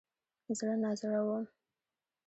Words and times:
زړه 0.57 0.75
نازړه 0.83 1.19
وم. 1.27 1.43